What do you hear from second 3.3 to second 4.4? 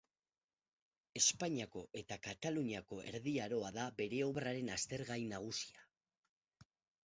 Aroa da bere